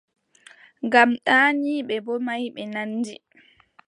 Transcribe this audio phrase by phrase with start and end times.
[0.85, 3.13] Ngam ɗaaniiɓe boo maayɓe nandi.